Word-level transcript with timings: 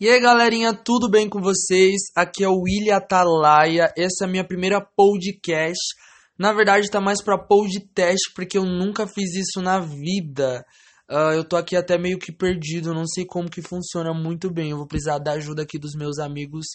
E 0.00 0.08
aí, 0.08 0.20
galerinha, 0.20 0.74
tudo 0.74 1.08
bem 1.08 1.28
com 1.28 1.40
vocês? 1.40 2.10
Aqui 2.16 2.42
é 2.42 2.48
o 2.48 2.62
William 2.62 2.96
Atalaia. 2.96 3.92
Essa 3.96 4.24
é 4.24 4.26
a 4.26 4.28
minha 4.28 4.44
primeira 4.44 4.80
podcast. 4.80 5.78
Na 6.36 6.52
verdade, 6.52 6.90
tá 6.90 7.00
mais 7.00 7.22
pra 7.22 7.38
podcast, 7.38 8.32
porque 8.34 8.58
eu 8.58 8.64
nunca 8.64 9.06
fiz 9.06 9.36
isso 9.36 9.62
na 9.62 9.78
vida. 9.78 10.64
Uh, 11.08 11.34
eu 11.36 11.44
tô 11.44 11.56
aqui 11.56 11.76
até 11.76 11.96
meio 11.96 12.18
que 12.18 12.32
perdido, 12.32 12.92
não 12.92 13.06
sei 13.06 13.24
como 13.24 13.48
que 13.48 13.62
funciona 13.62 14.12
muito 14.12 14.52
bem. 14.52 14.72
Eu 14.72 14.78
vou 14.78 14.86
precisar 14.86 15.20
da 15.20 15.34
ajuda 15.34 15.62
aqui 15.62 15.78
dos 15.78 15.94
meus 15.94 16.18
amigos, 16.18 16.66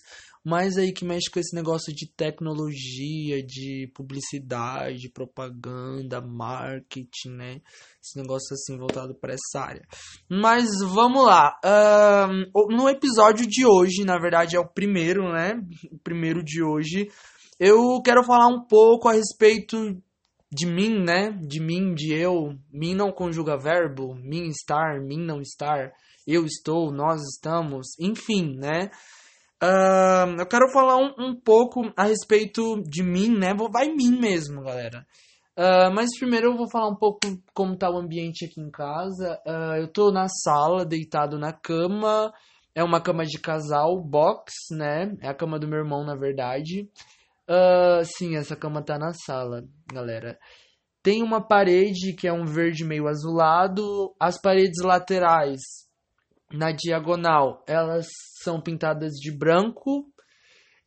mais 0.50 0.78
aí 0.78 0.92
que 0.92 1.06
mexe 1.06 1.30
com 1.30 1.40
esse 1.40 1.56
negócio 1.56 1.94
de 1.94 2.08
tecnologia, 2.08 3.44
de 3.46 3.90
publicidade, 3.94 5.12
propaganda, 5.14 6.20
marketing, 6.20 7.30
né? 7.30 7.62
Esse 8.04 8.18
negócio 8.18 8.56
assim 8.56 8.76
voltado 8.76 9.14
para 9.14 9.34
essa 9.34 9.64
área. 9.64 9.86
Mas 10.28 10.66
vamos 10.82 11.24
lá. 11.24 11.56
Uh, 11.64 12.76
no 12.76 12.90
episódio 12.90 13.46
de 13.46 13.64
hoje, 13.64 14.04
na 14.04 14.18
verdade 14.18 14.56
é 14.56 14.60
o 14.60 14.68
primeiro, 14.68 15.32
né? 15.32 15.62
O 15.92 16.00
primeiro 16.00 16.44
de 16.44 16.64
hoje. 16.64 17.08
Eu 17.60 18.02
quero 18.04 18.24
falar 18.24 18.48
um 18.48 18.66
pouco 18.66 19.08
a 19.08 19.14
respeito 19.14 20.02
de 20.52 20.66
mim, 20.66 21.04
né? 21.04 21.32
De 21.32 21.62
mim, 21.62 21.94
de 21.94 22.12
eu. 22.12 22.56
Mim 22.74 22.96
não 22.96 23.12
conjuga 23.12 23.56
verbo. 23.56 24.16
Mim 24.16 24.48
estar, 24.48 25.00
mim 25.00 25.20
não 25.24 25.42
estar. 25.42 25.92
Eu 26.26 26.44
estou, 26.46 26.92
nós 26.92 27.22
estamos. 27.22 27.90
Enfim, 28.00 28.56
né? 28.58 28.90
Uh, 29.62 30.40
eu 30.40 30.48
quero 30.48 30.72
falar 30.72 30.96
um, 30.96 31.14
um, 31.20 31.36
pouco 31.36 31.92
a 31.98 32.06
respeito 32.06 32.82
de 32.84 33.04
mim, 33.04 33.38
né? 33.38 33.54
Vai 33.54 33.90
mim 33.90 34.18
mesmo, 34.18 34.64
galera. 34.64 35.06
Uh, 35.58 35.94
mas 35.94 36.18
primeiro 36.18 36.52
eu 36.52 36.58
vou 36.58 36.70
falar 36.72 36.88
um 36.88 36.96
pouco 36.96 37.20
como 37.54 37.78
tá 37.78 37.90
o 37.90 37.98
ambiente 37.98 38.46
aqui 38.46 38.62
em 38.62 38.72
casa. 38.72 39.38
Uh, 39.46 39.76
eu 39.82 39.92
tô 39.92 40.12
na 40.12 40.28
sala, 40.30 40.86
deitado 40.86 41.38
na 41.38 41.52
cama. 41.52 42.34
É 42.74 42.82
uma 42.82 43.02
cama 43.02 43.26
de 43.26 43.38
casal, 43.38 44.02
box, 44.02 44.54
né? 44.72 45.14
É 45.22 45.28
a 45.28 45.34
cama 45.34 45.60
do 45.60 45.68
meu 45.68 45.80
irmão, 45.80 46.06
na 46.06 46.16
verdade. 46.16 46.90
Sim, 48.06 48.38
essa 48.38 48.56
cama 48.56 48.82
tá 48.82 48.98
na 48.98 49.12
sala, 49.12 49.64
galera. 49.92 50.38
Tem 51.02 51.24
uma 51.24 51.46
parede 51.46 52.14
que 52.14 52.28
é 52.28 52.32
um 52.32 52.46
verde 52.46 52.86
meio 52.86 53.08
azulado. 53.08 54.16
As 54.20 54.40
paredes 54.40 54.82
laterais, 54.84 55.60
na 56.52 56.72
diagonal, 56.72 57.64
elas 57.68 58.08
são 58.44 58.62
pintadas 58.62 59.14
de 59.14 59.32
branco. 59.32 60.06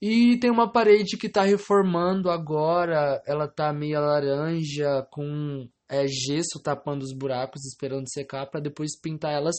E 0.01 0.37
tem 0.41 0.51
uma 0.51 0.71
parede 0.71 1.17
que 1.17 1.29
tá 1.29 1.43
reformando 1.43 2.29
agora. 2.29 3.23
Ela 3.27 3.47
tá 3.47 3.73
meio 3.73 4.01
laranja, 4.01 5.07
com 5.11 5.69
é, 5.89 6.07
gesso 6.09 6.61
tapando 6.63 7.05
os 7.05 7.17
buracos, 7.17 7.65
esperando 7.65 8.11
secar, 8.11 8.47
para 8.47 8.61
depois 8.61 8.99
pintar 9.01 9.33
elas 9.33 9.55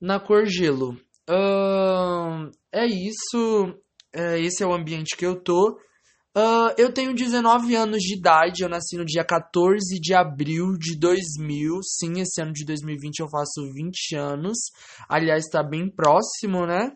na 0.00 0.20
cor 0.20 0.46
gelo. 0.46 0.92
Uh, 1.28 2.50
é 2.70 2.86
isso. 2.86 3.74
É, 4.14 4.38
esse 4.38 4.62
é 4.62 4.66
o 4.66 4.72
ambiente 4.72 5.16
que 5.16 5.26
eu 5.26 5.40
tô. 5.42 5.76
Uh, 6.36 6.74
eu 6.76 6.92
tenho 6.92 7.14
19 7.14 7.76
anos 7.76 7.98
de 7.98 8.18
idade, 8.18 8.64
eu 8.64 8.68
nasci 8.68 8.96
no 8.96 9.04
dia 9.04 9.24
14 9.24 10.00
de 10.00 10.12
abril 10.12 10.76
de 10.76 10.98
2000. 10.98 11.80
Sim, 11.82 12.20
esse 12.20 12.42
ano 12.42 12.52
de 12.52 12.64
2020 12.64 13.20
eu 13.20 13.28
faço 13.28 13.62
20 13.72 14.16
anos. 14.16 14.58
Aliás, 15.08 15.44
está 15.44 15.62
bem 15.62 15.88
próximo, 15.88 16.66
né? 16.66 16.90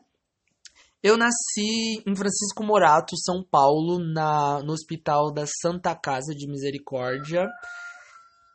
Eu 1.01 1.17
nasci 1.17 2.03
em 2.05 2.17
Francisco 2.17 2.65
Morato, 2.65 3.17
São 3.17 3.45
Paulo, 3.49 4.01
na, 4.01 4.61
no 4.65 4.73
Hospital 4.73 5.33
da 5.33 5.45
Santa 5.47 5.95
Casa 5.95 6.35
de 6.35 6.49
Misericórdia. 6.49 7.47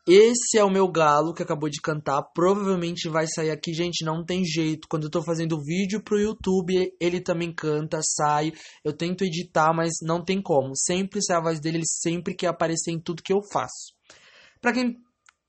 Esse 0.06 0.58
é 0.58 0.64
o 0.64 0.70
meu 0.70 0.86
galo 0.90 1.34
que 1.34 1.42
acabou 1.42 1.70
de 1.70 1.80
cantar. 1.80 2.22
Provavelmente 2.34 3.08
vai 3.08 3.26
sair 3.26 3.52
aqui, 3.52 3.74
gente. 3.74 4.04
Não 4.04 4.24
tem 4.24 4.44
jeito. 4.44 4.86
Quando 4.90 5.06
eu 5.06 5.10
tô 5.10 5.24
fazendo 5.24 5.64
vídeo 5.64 6.04
pro 6.04 6.20
YouTube, 6.20 6.94
ele 7.00 7.22
também 7.22 7.54
canta, 7.54 8.02
sai. 8.04 8.52
Eu 8.84 8.92
tento 8.92 9.24
editar, 9.24 9.74
mas 9.74 9.94
não 10.02 10.22
tem 10.22 10.42
como. 10.42 10.76
Sempre 10.76 11.24
sai 11.24 11.38
a 11.38 11.42
voz 11.42 11.60
dele, 11.62 11.78
ele 11.78 11.88
sempre 11.88 12.36
quer 12.36 12.48
aparecer 12.48 12.92
em 12.92 13.00
tudo 13.00 13.24
que 13.24 13.32
eu 13.32 13.40
faço. 13.52 13.94
Pra 14.62 14.74
quem 14.74 14.98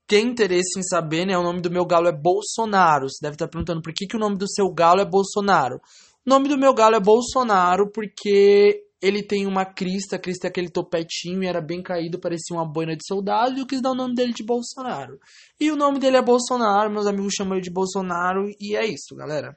tem 0.07 0.27
interesse 0.27 0.79
em 0.79 0.83
saber, 0.83 1.25
né? 1.25 1.37
O 1.37 1.43
nome 1.43 1.59
do 1.59 1.69
meu 1.69 1.85
galo 1.85 2.07
é 2.07 2.13
Bolsonaro. 2.13 3.09
Você 3.09 3.19
deve 3.21 3.35
estar 3.35 3.49
perguntando 3.49 3.81
por 3.81 3.93
que, 3.93 4.07
que 4.07 4.15
o 4.15 4.19
nome 4.19 4.37
do 4.37 4.49
seu 4.49 4.71
galo 4.71 5.01
é 5.01 5.05
Bolsonaro. 5.05 5.81
O 6.25 6.29
nome 6.29 6.47
do 6.47 6.57
meu 6.57 6.73
galo 6.73 6.95
é 6.95 6.99
Bolsonaro 7.01 7.91
porque 7.91 8.84
ele 9.05 9.21
tem 9.21 9.45
uma 9.45 9.63
crista, 9.63 10.15
a 10.15 10.19
crista 10.19 10.47
é 10.47 10.49
aquele 10.49 10.69
topetinho 10.69 11.43
e 11.43 11.47
era 11.47 11.61
bem 11.61 11.81
caído, 11.83 12.19
parecia 12.19 12.55
uma 12.55 12.65
boina 12.65 12.95
de 12.95 13.05
soldado, 13.05 13.55
e 13.55 13.59
eu 13.59 13.67
quis 13.67 13.79
dar 13.79 13.91
o 13.91 13.95
nome 13.95 14.15
dele 14.15 14.33
de 14.33 14.43
Bolsonaro. 14.43 15.19
E 15.59 15.69
o 15.69 15.75
nome 15.75 15.99
dele 15.99 16.17
é 16.17 16.21
Bolsonaro, 16.23 16.91
meus 16.91 17.05
amigos 17.05 17.33
chamam 17.37 17.53
ele 17.53 17.61
de 17.61 17.71
Bolsonaro, 17.71 18.49
e 18.59 18.75
é 18.75 18.83
isso, 18.83 19.15
galera. 19.15 19.55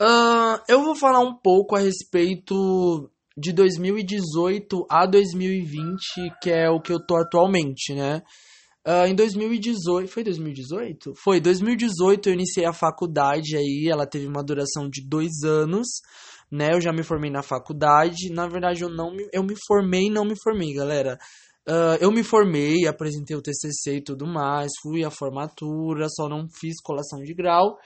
Uh, 0.00 0.56
eu 0.66 0.82
vou 0.82 0.96
falar 0.96 1.20
um 1.20 1.34
pouco 1.34 1.76
a 1.76 1.80
respeito 1.80 3.10
de 3.36 3.52
2018 3.52 4.86
a 4.88 5.04
2020, 5.04 5.98
que 6.40 6.50
é 6.50 6.70
o 6.70 6.80
que 6.80 6.92
eu 6.92 7.04
tô 7.04 7.16
atualmente, 7.16 7.94
né? 7.94 8.22
Uh, 8.86 9.06
em 9.06 9.14
2018, 9.14 10.08
foi 10.08 10.24
2018? 10.24 11.12
Foi, 11.22 11.40
2018 11.40 12.28
eu 12.28 12.32
iniciei 12.32 12.64
a 12.64 12.72
faculdade 12.72 13.54
aí, 13.54 13.88
ela 13.90 14.06
teve 14.06 14.26
uma 14.26 14.42
duração 14.42 14.88
de 14.88 15.06
dois 15.06 15.42
anos 15.44 15.86
né? 16.50 16.74
Eu 16.74 16.80
já 16.80 16.92
me 16.92 17.02
formei 17.02 17.30
na 17.30 17.42
faculdade. 17.42 18.32
Na 18.32 18.46
verdade, 18.46 18.82
eu 18.82 18.88
não 18.88 19.10
me, 19.14 19.28
eu 19.32 19.42
me 19.42 19.54
formei 19.66 20.10
não 20.10 20.24
me 20.24 20.34
formei, 20.42 20.72
galera. 20.72 21.18
Uh, 21.66 21.96
eu 22.00 22.10
me 22.12 22.22
formei, 22.22 22.86
apresentei 22.86 23.34
o 23.34 23.40
TCC 23.40 23.96
e 23.96 24.04
tudo 24.04 24.26
mais, 24.26 24.70
fui 24.82 25.02
à 25.02 25.10
formatura, 25.10 26.08
só 26.10 26.28
não 26.28 26.46
fiz 26.60 26.74
colação 26.82 27.20
de 27.20 27.32
grau 27.32 27.78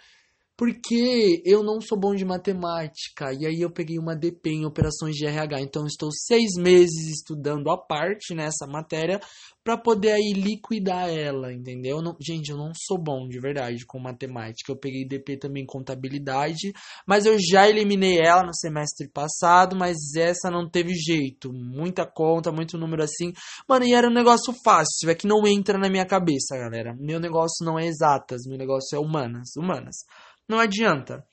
porque 0.58 1.40
eu 1.44 1.62
não 1.62 1.80
sou 1.80 1.96
bom 1.96 2.16
de 2.16 2.24
matemática. 2.24 3.32
E 3.32 3.46
aí 3.46 3.60
eu 3.60 3.70
peguei 3.70 3.96
uma 3.96 4.16
DP 4.16 4.50
em 4.50 4.66
operações 4.66 5.14
de 5.14 5.24
RH. 5.24 5.60
Então 5.60 5.86
estou 5.86 6.10
seis 6.10 6.50
meses 6.58 7.08
estudando 7.08 7.70
a 7.70 7.78
parte 7.78 8.34
nessa 8.34 8.66
matéria 8.66 9.20
para 9.62 9.78
poder 9.78 10.12
aí 10.12 10.32
liquidar 10.32 11.10
ela, 11.10 11.52
entendeu? 11.52 12.02
Não, 12.02 12.16
gente, 12.20 12.50
eu 12.50 12.56
não 12.56 12.72
sou 12.74 12.98
bom 12.98 13.28
de 13.28 13.38
verdade 13.38 13.86
com 13.86 14.00
matemática. 14.00 14.72
Eu 14.72 14.76
peguei 14.76 15.06
DP 15.06 15.36
também 15.36 15.62
em 15.62 15.66
contabilidade, 15.66 16.72
mas 17.06 17.24
eu 17.24 17.36
já 17.38 17.68
eliminei 17.68 18.18
ela 18.18 18.42
no 18.42 18.54
semestre 18.54 19.08
passado, 19.08 19.76
mas 19.76 19.96
essa 20.16 20.50
não 20.50 20.68
teve 20.68 20.92
jeito. 20.94 21.52
Muita 21.52 22.04
conta, 22.04 22.50
muito 22.50 22.76
número 22.76 23.04
assim. 23.04 23.32
Mano, 23.68 23.84
e 23.84 23.92
era 23.92 24.08
um 24.08 24.12
negócio 24.12 24.52
fácil, 24.64 25.08
é 25.08 25.14
que 25.14 25.28
não 25.28 25.46
entra 25.46 25.78
na 25.78 25.88
minha 25.88 26.06
cabeça, 26.06 26.56
galera. 26.56 26.96
Meu 26.98 27.20
negócio 27.20 27.64
não 27.64 27.78
é 27.78 27.86
exatas, 27.86 28.42
meu 28.44 28.58
negócio 28.58 28.96
é 28.96 28.98
humanas, 28.98 29.50
humanas. 29.56 29.98
Não 30.48 30.58
adianta. 30.58 31.24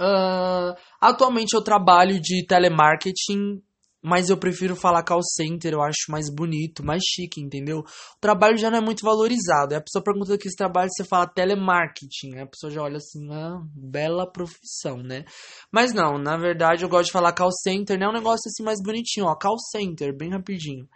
Uh, 0.00 0.74
atualmente 1.00 1.54
eu 1.54 1.62
trabalho 1.62 2.20
de 2.20 2.44
telemarketing, 2.46 3.62
mas 4.02 4.30
eu 4.30 4.36
prefiro 4.36 4.74
falar 4.74 5.04
call 5.04 5.22
center, 5.22 5.74
eu 5.74 5.82
acho 5.82 6.10
mais 6.10 6.28
bonito, 6.28 6.84
mais 6.84 7.02
chique, 7.04 7.40
entendeu? 7.40 7.80
O 7.80 8.20
trabalho 8.20 8.56
já 8.56 8.68
não 8.68 8.78
é 8.78 8.80
muito 8.80 9.04
valorizado. 9.04 9.76
A 9.76 9.80
pessoa 9.80 10.02
pergunta 10.02 10.36
que 10.36 10.48
esse 10.48 10.56
trabalho 10.56 10.90
você 10.90 11.04
fala 11.04 11.28
telemarketing, 11.28 12.38
a 12.38 12.46
pessoa 12.46 12.70
já 12.72 12.82
olha 12.82 12.96
assim, 12.96 13.30
ah, 13.30 13.60
bela 13.76 14.26
profissão, 14.26 14.96
né? 14.96 15.24
Mas 15.70 15.92
não, 15.92 16.18
na 16.18 16.36
verdade 16.36 16.82
eu 16.82 16.88
gosto 16.88 17.06
de 17.06 17.12
falar 17.12 17.32
call 17.32 17.52
center, 17.52 17.96
né? 17.96 18.06
É 18.06 18.08
um 18.08 18.14
negócio 18.14 18.48
assim 18.48 18.64
mais 18.64 18.82
bonitinho, 18.82 19.26
ó, 19.26 19.36
call 19.36 19.58
center, 19.70 20.16
bem 20.16 20.30
rapidinho. 20.30 20.88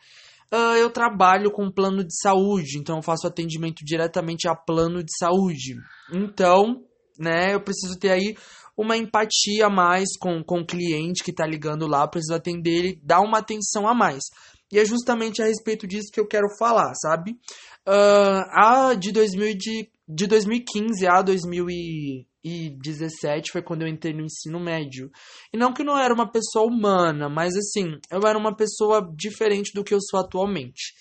Uh, 0.52 0.76
eu 0.76 0.90
trabalho 0.90 1.50
com 1.50 1.70
plano 1.70 2.04
de 2.04 2.16
saúde, 2.20 2.78
então 2.78 2.96
eu 2.96 3.02
faço 3.02 3.26
atendimento 3.26 3.84
diretamente 3.84 4.48
a 4.48 4.54
plano 4.54 5.02
de 5.02 5.10
saúde. 5.16 5.74
Então, 6.12 6.84
né? 7.18 7.54
Eu 7.54 7.60
preciso 7.60 7.98
ter 7.98 8.10
aí 8.10 8.36
uma 8.76 8.96
empatia 8.96 9.66
a 9.66 9.70
mais 9.70 10.16
com, 10.18 10.42
com 10.44 10.60
o 10.60 10.66
cliente 10.66 11.24
que 11.24 11.30
está 11.30 11.46
ligando 11.46 11.86
lá, 11.86 12.02
eu 12.02 12.10
preciso 12.10 12.34
atender 12.34 12.70
ele, 12.70 13.00
dar 13.02 13.20
uma 13.20 13.38
atenção 13.38 13.88
a 13.88 13.94
mais. 13.94 14.24
E 14.70 14.78
é 14.78 14.84
justamente 14.84 15.40
a 15.40 15.46
respeito 15.46 15.86
disso 15.86 16.10
que 16.12 16.20
eu 16.20 16.26
quero 16.26 16.48
falar, 16.58 16.92
sabe? 16.94 17.38
Uh, 17.86 18.42
a 18.50 18.92
de, 18.94 19.12
2000, 19.12 19.56
de, 19.56 19.88
de 20.08 20.26
2015 20.26 21.06
a 21.06 21.22
2017 21.22 23.52
foi 23.52 23.62
quando 23.62 23.82
eu 23.82 23.88
entrei 23.88 24.12
no 24.12 24.24
ensino 24.24 24.58
médio. 24.58 25.08
E 25.52 25.56
não 25.56 25.72
que 25.72 25.82
eu 25.82 25.86
não 25.86 25.96
era 25.96 26.12
uma 26.12 26.28
pessoa 26.30 26.66
humana, 26.66 27.28
mas 27.28 27.56
assim, 27.56 27.92
eu 28.10 28.20
era 28.26 28.36
uma 28.36 28.56
pessoa 28.56 29.08
diferente 29.16 29.72
do 29.72 29.84
que 29.84 29.94
eu 29.94 30.00
sou 30.00 30.18
atualmente. 30.18 30.94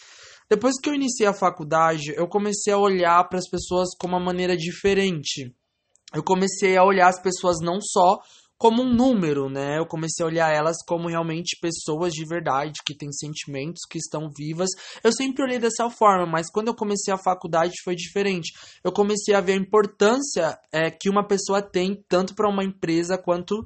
Depois 0.47 0.79
que 0.79 0.88
eu 0.88 0.94
iniciei 0.94 1.27
a 1.27 1.33
faculdade, 1.33 2.13
eu 2.15 2.27
comecei 2.27 2.71
a 2.71 2.77
olhar 2.77 3.27
para 3.27 3.39
as 3.39 3.50
pessoas 3.50 3.89
com 4.00 4.06
uma 4.07 4.19
maneira 4.19 4.56
diferente 4.56 5.51
eu 6.15 6.23
comecei 6.23 6.77
a 6.77 6.83
olhar 6.83 7.09
as 7.09 7.21
pessoas 7.21 7.57
não 7.62 7.79
só 7.81 8.19
como 8.57 8.81
um 8.81 8.94
número, 8.94 9.50
né? 9.50 9.77
Eu 9.77 9.85
comecei 9.85 10.23
a 10.23 10.27
olhar 10.27 10.53
elas 10.53 10.77
como 10.88 11.09
realmente 11.09 11.57
pessoas 11.62 12.13
de 12.13 12.25
verdade, 12.25 12.79
que 12.85 12.95
têm 12.95 13.12
sentimentos, 13.12 13.81
que 13.89 13.97
estão 13.97 14.29
vivas. 14.35 14.69
Eu 15.03 15.12
sempre 15.12 15.44
olhei 15.44 15.59
dessa 15.59 15.89
forma, 15.89 16.25
mas 16.25 16.50
quando 16.50 16.69
eu 16.69 16.75
comecei 16.75 17.13
a 17.13 17.17
faculdade 17.17 17.73
foi 17.83 17.95
diferente. 17.95 18.53
Eu 18.83 18.94
comecei 18.94 19.35
a 19.35 19.41
ver 19.41 19.53
a 19.53 19.57
importância 19.57 20.57
é, 20.71 20.89
que 20.89 21.09
uma 21.09 21.27
pessoa 21.27 21.62
tem, 21.62 22.01
tanto 22.07 22.33
para 22.33 22.50
uma 22.50 22.63
empresa 22.63 23.17
quanto 23.17 23.65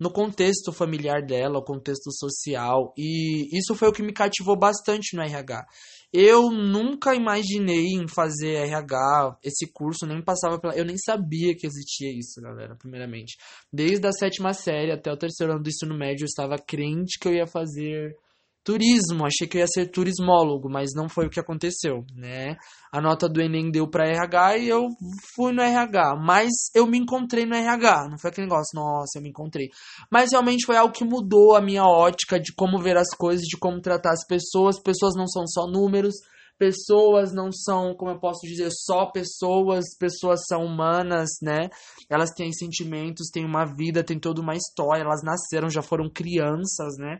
no 0.00 0.10
contexto 0.10 0.72
familiar 0.72 1.22
dela, 1.22 1.58
o 1.58 1.64
contexto 1.64 2.10
social. 2.10 2.94
E 2.96 3.56
isso 3.56 3.74
foi 3.74 3.88
o 3.88 3.92
que 3.92 4.02
me 4.02 4.14
cativou 4.14 4.58
bastante 4.58 5.14
no 5.14 5.22
RH. 5.22 5.66
Eu 6.10 6.50
nunca 6.50 7.14
imaginei 7.14 7.86
em 7.94 8.08
fazer 8.08 8.54
RH, 8.66 9.38
esse 9.44 9.70
curso, 9.70 10.06
nem 10.06 10.24
passava 10.24 10.58
pela. 10.58 10.74
Eu 10.74 10.86
nem 10.86 10.96
sabia 10.96 11.54
que 11.54 11.66
existia 11.66 12.10
isso, 12.18 12.40
galera, 12.40 12.74
primeiramente. 12.74 13.36
Desde 13.70 14.04
a 14.06 14.12
sétima 14.12 14.54
série 14.54 14.90
até 14.90 15.12
o 15.12 15.18
terceiro 15.18 15.52
ano 15.52 15.62
do 15.62 15.68
ensino 15.68 15.96
médio, 15.96 16.24
eu 16.24 16.26
estava 16.26 16.56
crente 16.58 17.18
que 17.20 17.28
eu 17.28 17.34
ia 17.34 17.46
fazer 17.46 18.16
turismo, 18.64 19.24
achei 19.24 19.48
que 19.48 19.58
ia 19.58 19.66
ser 19.66 19.90
turismólogo, 19.90 20.68
mas 20.70 20.90
não 20.94 21.08
foi 21.08 21.26
o 21.26 21.30
que 21.30 21.40
aconteceu, 21.40 22.04
né? 22.14 22.56
A 22.92 23.00
nota 23.00 23.28
do 23.28 23.40
Enem 23.40 23.70
deu 23.70 23.88
para 23.88 24.08
RH 24.08 24.58
e 24.58 24.68
eu 24.68 24.86
fui 25.34 25.52
no 25.52 25.62
RH, 25.62 26.16
mas 26.16 26.50
eu 26.74 26.86
me 26.86 26.98
encontrei 26.98 27.46
no 27.46 27.54
RH, 27.54 28.08
não 28.10 28.18
foi 28.18 28.30
aquele 28.30 28.46
negócio, 28.46 28.78
nossa, 28.78 29.18
eu 29.18 29.22
me 29.22 29.30
encontrei. 29.30 29.68
Mas 30.10 30.32
realmente 30.32 30.66
foi 30.66 30.76
algo 30.76 30.92
que 30.92 31.04
mudou 31.04 31.56
a 31.56 31.62
minha 31.62 31.84
ótica 31.84 32.38
de 32.38 32.52
como 32.54 32.78
ver 32.78 32.96
as 32.96 33.08
coisas, 33.16 33.44
de 33.46 33.56
como 33.56 33.80
tratar 33.80 34.12
as 34.12 34.26
pessoas. 34.26 34.80
Pessoas 34.80 35.14
não 35.16 35.26
são 35.26 35.46
só 35.46 35.66
números, 35.66 36.14
pessoas 36.58 37.32
não 37.32 37.50
são, 37.50 37.94
como 37.94 38.10
eu 38.10 38.20
posso 38.20 38.46
dizer, 38.46 38.68
só 38.70 39.06
pessoas, 39.06 39.86
pessoas 39.98 40.40
são 40.46 40.62
humanas, 40.62 41.30
né? 41.40 41.70
Elas 42.10 42.30
têm 42.30 42.52
sentimentos, 42.52 43.30
têm 43.32 43.46
uma 43.46 43.64
vida, 43.64 44.04
têm 44.04 44.18
toda 44.18 44.42
uma 44.42 44.54
história, 44.54 45.02
elas 45.02 45.22
nasceram, 45.24 45.70
já 45.70 45.80
foram 45.80 46.10
crianças, 46.10 46.96
né? 46.98 47.18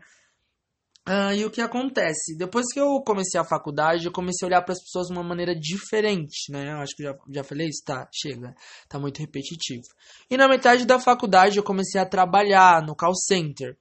Ah, 1.03 1.33
e 1.33 1.43
o 1.43 1.49
que 1.49 1.61
acontece? 1.61 2.37
Depois 2.37 2.71
que 2.71 2.79
eu 2.79 3.01
comecei 3.03 3.39
a 3.39 3.43
faculdade, 3.43 4.05
eu 4.05 4.11
comecei 4.11 4.45
a 4.45 4.47
olhar 4.47 4.61
para 4.61 4.73
as 4.73 4.83
pessoas 4.83 5.07
de 5.07 5.13
uma 5.13 5.23
maneira 5.23 5.55
diferente, 5.55 6.51
né? 6.51 6.73
Eu 6.73 6.77
acho 6.77 6.95
que 6.95 7.01
já, 7.01 7.15
já 7.27 7.43
falei 7.43 7.67
isso, 7.69 7.83
tá? 7.83 8.07
Chega, 8.13 8.53
tá 8.87 8.99
muito 8.99 9.17
repetitivo. 9.19 9.81
E 10.29 10.37
na 10.37 10.47
metade 10.47 10.85
da 10.85 10.99
faculdade 10.99 11.57
eu 11.57 11.63
comecei 11.63 11.99
a 11.99 12.05
trabalhar 12.05 12.85
no 12.85 12.95
call 12.95 13.15
center. 13.15 13.75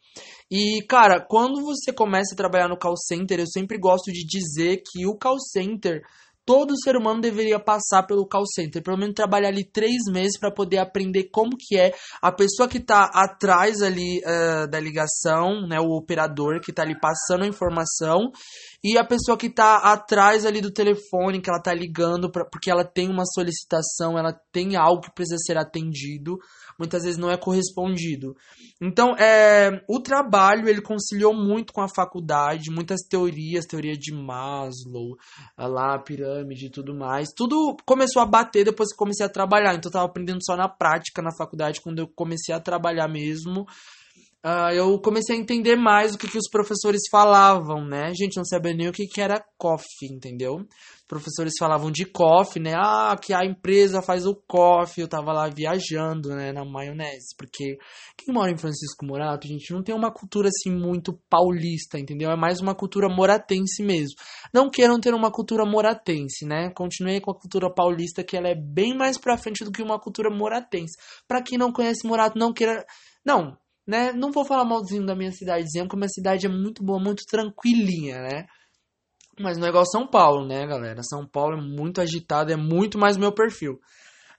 E, 0.51 0.83
cara, 0.89 1.21
quando 1.21 1.63
você 1.63 1.93
começa 1.93 2.35
a 2.35 2.37
trabalhar 2.37 2.69
no 2.69 2.79
call 2.79 2.97
center, 2.97 3.39
eu 3.39 3.47
sempre 3.47 3.79
gosto 3.79 4.11
de 4.11 4.25
dizer 4.25 4.83
que 4.91 5.07
o 5.07 5.15
call 5.15 5.39
center 5.39 6.03
todo 6.45 6.79
ser 6.83 6.97
humano 6.97 7.21
deveria 7.21 7.59
passar 7.59 8.07
pelo 8.07 8.27
call 8.27 8.45
center, 8.47 8.83
pelo 8.83 8.97
menos 8.97 9.15
trabalhar 9.15 9.49
ali 9.49 9.65
três 9.65 10.03
meses 10.11 10.39
para 10.39 10.53
poder 10.53 10.79
aprender 10.79 11.31
como 11.33 11.57
que 11.59 11.79
é 11.79 11.93
a 12.21 12.33
pessoa 12.33 12.69
que 12.69 12.79
está 12.79 13.11
atrás 13.13 13.83
ali 13.83 14.21
uh, 14.21 14.69
da 14.69 14.81
ligação, 14.81 15.67
né, 15.69 15.79
o 15.81 15.97
operador 15.97 16.61
que 16.61 16.71
está 16.71 16.83
ali 16.83 16.99
passando 16.99 17.45
a 17.45 17.49
informação 17.49 18.31
e 18.83 18.97
a 18.97 19.05
pessoa 19.05 19.37
que 19.37 19.47
está 19.47 19.77
atrás 19.93 20.47
ali 20.47 20.61
do 20.61 20.73
telefone, 20.73 21.41
que 21.41 21.51
ela 21.51 21.59
está 21.59 21.75
ligando 21.75 22.31
pra, 22.31 22.45
porque 22.45 22.71
ela 22.71 22.85
tem 22.85 23.09
uma 23.09 23.25
solicitação, 23.27 24.19
ela 24.19 24.33
tem 24.51 24.77
algo 24.77 25.03
que 25.03 25.15
precisa 25.15 25.37
ser 25.39 25.59
atendido 25.59 26.39
muitas 26.81 27.03
vezes 27.03 27.19
não 27.19 27.31
é 27.31 27.37
correspondido. 27.37 28.35
Então, 28.81 29.15
é, 29.17 29.85
o 29.87 30.01
trabalho 30.01 30.69
ele 30.69 30.81
conciliou 30.81 31.35
muito 31.35 31.73
com 31.73 31.83
a 31.83 31.89
faculdade, 31.95 32.71
muitas 32.71 33.03
teorias, 33.03 33.67
teoria 33.67 33.93
de 33.93 34.13
Maslow, 34.13 35.17
lá, 35.59 35.99
pirâmide 35.99 36.67
e 36.67 36.71
tudo 36.71 36.95
mais. 36.95 37.29
Tudo 37.37 37.77
começou 37.85 38.23
a 38.23 38.27
bater 38.27 38.65
depois 38.65 38.91
que 38.91 38.97
comecei 38.97 39.27
a 39.27 39.29
trabalhar. 39.29 39.75
Então, 39.75 39.89
eu 39.89 39.91
estava 39.91 40.07
aprendendo 40.07 40.43
só 40.43 40.57
na 40.57 40.69
prática 40.69 41.21
na 41.21 41.31
faculdade, 41.37 41.83
quando 41.83 41.99
eu 41.99 42.09
comecei 42.09 42.55
a 42.55 42.61
trabalhar 42.61 43.07
mesmo 43.07 43.67
uh, 44.45 44.73
eu 44.73 44.99
comecei 45.01 45.37
a 45.37 45.39
entender 45.39 45.77
mais 45.77 46.15
o 46.15 46.19
que, 46.19 46.29
que 46.29 46.39
os 46.39 46.49
professores 46.49 47.03
falavam, 47.11 47.85
né? 47.85 48.13
Gente, 48.15 48.37
não 48.37 48.45
sabia 48.45 48.75
nem 48.75 48.89
o 48.89 48.93
que, 48.93 49.07
que 49.07 49.21
era 49.21 49.45
coffee, 49.59 50.09
entendeu? 50.11 50.67
Professores 51.11 51.55
falavam 51.59 51.91
de 51.91 52.05
coffee, 52.05 52.63
né? 52.63 52.73
Ah, 52.77 53.17
que 53.21 53.35
a 53.35 53.45
empresa 53.45 54.01
faz 54.01 54.25
o 54.27 54.35
coffee. 54.47 55.03
Eu 55.03 55.09
tava 55.09 55.33
lá 55.33 55.49
viajando, 55.49 56.29
né, 56.29 56.53
na 56.53 56.65
maionese. 56.65 57.35
Porque 57.37 57.79
quem 58.17 58.33
mora 58.33 58.53
em 58.53 58.57
Francisco 58.57 59.05
Morato, 59.05 59.49
gente, 59.49 59.73
não 59.73 59.83
tem 59.83 59.93
uma 59.93 60.13
cultura 60.13 60.47
assim 60.47 60.71
muito 60.71 61.19
paulista, 61.29 61.99
entendeu? 61.99 62.31
É 62.31 62.37
mais 62.37 62.61
uma 62.61 62.77
cultura 62.77 63.09
moratense 63.09 63.83
mesmo. 63.83 64.15
Não 64.55 64.71
queiram 64.71 65.01
ter 65.01 65.13
uma 65.13 65.33
cultura 65.33 65.67
moratense, 65.67 66.47
né? 66.47 66.71
Continuei 66.77 67.21
com 67.21 67.33
a 67.33 67.35
cultura 67.35 67.69
paulista, 67.75 68.23
que 68.23 68.37
ela 68.37 68.47
é 68.47 68.55
bem 68.55 68.97
mais 68.97 69.19
pra 69.19 69.37
frente 69.37 69.65
do 69.65 69.73
que 69.73 69.83
uma 69.83 69.99
cultura 69.99 70.31
moratense. 70.31 70.97
Para 71.27 71.43
quem 71.43 71.59
não 71.59 71.73
conhece 71.73 72.07
Morato, 72.07 72.39
não 72.39 72.53
queira. 72.53 72.87
Não, 73.27 73.59
né? 73.85 74.13
Não 74.13 74.31
vou 74.31 74.45
falar 74.45 74.65
malzinho 74.65 75.05
da 75.05 75.17
minha 75.17 75.33
cidade, 75.33 75.65
dizendo 75.65 75.89
que 75.89 75.97
a 75.97 75.99
minha 75.99 76.09
cidade 76.09 76.47
é 76.47 76.49
muito 76.49 76.85
boa, 76.85 77.03
muito 77.03 77.25
tranquilinha, 77.29 78.23
né? 78.23 78.47
Mas 79.41 79.57
não 79.57 79.67
é 79.67 79.71
igual 79.71 79.87
São 79.87 80.07
Paulo, 80.07 80.47
né, 80.47 80.67
galera? 80.67 81.03
São 81.03 81.27
Paulo 81.27 81.57
é 81.57 81.61
muito 81.61 82.01
agitado, 82.01 82.53
é 82.53 82.57
muito 82.57 82.99
mais 82.99 83.17
meu 83.17 83.33
perfil. 83.33 83.81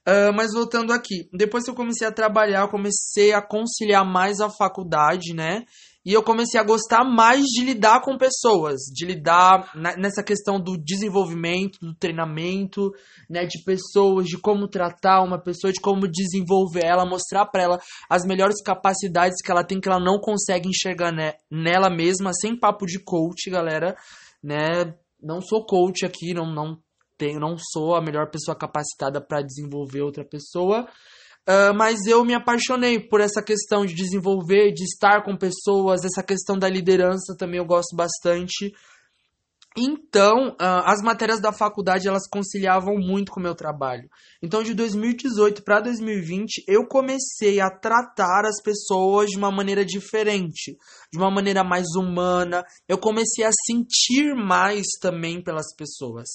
Uh, 0.08 0.34
mas 0.36 0.52
voltando 0.54 0.92
aqui, 0.94 1.30
depois 1.32 1.64
que 1.64 1.70
eu 1.70 1.76
comecei 1.76 2.08
a 2.08 2.12
trabalhar, 2.12 2.62
eu 2.62 2.70
comecei 2.70 3.34
a 3.34 3.42
conciliar 3.42 4.06
mais 4.06 4.40
a 4.40 4.50
faculdade, 4.50 5.34
né? 5.34 5.64
E 6.04 6.12
eu 6.12 6.24
comecei 6.24 6.60
a 6.60 6.64
gostar 6.64 7.04
mais 7.04 7.44
de 7.46 7.64
lidar 7.64 8.02
com 8.02 8.18
pessoas, 8.18 8.80
de 8.92 9.06
lidar 9.06 9.72
nessa 9.76 10.24
questão 10.24 10.60
do 10.60 10.76
desenvolvimento, 10.76 11.78
do 11.80 11.94
treinamento, 11.94 12.92
né, 13.30 13.46
de 13.46 13.64
pessoas, 13.64 14.26
de 14.26 14.40
como 14.40 14.68
tratar 14.68 15.22
uma 15.22 15.40
pessoa, 15.40 15.72
de 15.72 15.80
como 15.80 16.08
desenvolver 16.08 16.84
ela, 16.84 17.06
mostrar 17.06 17.46
para 17.46 17.62
ela 17.62 17.80
as 18.10 18.24
melhores 18.26 18.64
capacidades 18.64 19.44
que 19.44 19.52
ela 19.52 19.64
tem 19.64 19.80
que 19.80 19.88
ela 19.88 20.04
não 20.04 20.20
consegue 20.20 20.68
enxergar 20.68 21.12
né, 21.12 21.34
nela 21.52 21.88
mesma, 21.88 22.32
sem 22.34 22.60
papo 22.60 22.88
de 22.88 22.98
coach, 23.04 23.52
galera, 23.52 23.96
né? 24.44 24.96
Não 25.22 25.42
sou 25.42 25.66
coach 25.66 26.06
aqui, 26.06 26.34
não 26.34 26.52
não 26.52 26.78
tenho, 27.18 27.40
não 27.40 27.56
sou 27.58 27.96
a 27.96 28.02
melhor 28.02 28.32
pessoa 28.32 28.58
capacitada 28.58 29.22
para 29.22 29.44
desenvolver 29.44 30.02
outra 30.02 30.26
pessoa. 30.26 30.88
Uh, 31.48 31.74
mas 31.76 32.06
eu 32.06 32.24
me 32.24 32.34
apaixonei 32.34 33.00
por 33.00 33.20
essa 33.20 33.42
questão 33.44 33.86
de 33.86 33.94
desenvolver, 33.94 34.72
de 34.72 34.84
estar 34.84 35.24
com 35.24 35.36
pessoas, 35.36 36.04
essa 36.04 36.24
questão 36.24 36.58
da 36.58 36.70
liderança 36.70 37.36
também 37.38 37.60
eu 37.60 37.66
gosto 37.66 37.96
bastante. 37.96 38.72
Então, 39.78 40.50
uh, 40.50 40.84
as 40.86 41.02
matérias 41.02 41.40
da 41.40 41.54
faculdade 41.54 42.06
elas 42.06 42.28
conciliavam 42.30 42.98
muito 42.98 43.32
com 43.32 43.40
o 43.40 43.44
meu 43.44 43.56
trabalho. 43.56 44.10
Então, 44.44 44.62
de 44.62 44.74
2018 44.74 45.64
para 45.64 45.80
2020, 45.80 46.66
eu 46.68 46.86
comecei 46.86 47.62
a 47.62 47.70
tratar 47.70 48.44
as 48.46 48.62
pessoas 48.62 49.30
de 49.30 49.38
uma 49.38 49.50
maneira 49.50 49.86
diferente, 49.86 50.78
de 51.10 51.18
uma 51.18 51.32
maneira 51.32 51.64
mais 51.64 51.88
humana. 51.96 52.66
Eu 52.86 52.98
comecei 52.98 53.46
a 53.46 53.52
sentir 53.66 54.36
mais 54.36 54.88
também 55.02 55.42
pelas 55.42 55.74
pessoas. 55.74 56.28